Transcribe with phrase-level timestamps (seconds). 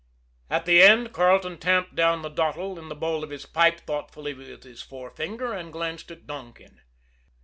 [0.49, 4.33] At the end, Carleton tamped down the dottle in the bowl of his pipe thoughtfully
[4.33, 6.81] with his forefinger and glanced at Donkin.